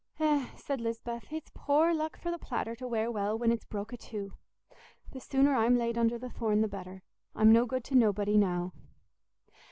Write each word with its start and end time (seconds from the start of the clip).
"Eh," 0.19 0.47
said 0.55 0.81
Lisbeth, 0.81 1.31
"it's 1.31 1.51
poor 1.53 1.93
luck 1.93 2.17
for 2.17 2.31
the 2.31 2.39
platter 2.39 2.75
to 2.75 2.87
wear 2.87 3.11
well 3.11 3.37
when 3.37 3.51
it's 3.51 3.65
broke 3.65 3.93
i' 3.93 3.95
two. 3.95 4.33
The 5.11 5.19
sooner 5.19 5.53
I'm 5.53 5.77
laid 5.77 5.95
under 5.95 6.17
the 6.17 6.31
thorn 6.31 6.61
the 6.61 6.67
better. 6.67 7.03
I'm 7.35 7.53
no 7.53 7.67
good 7.67 7.83
to 7.83 7.95
nobody 7.95 8.35
now." 8.35 8.73